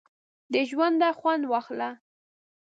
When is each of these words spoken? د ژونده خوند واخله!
د 0.53 0.53
ژونده 0.69 1.09
خوند 1.19 1.43
واخله! 1.51 1.89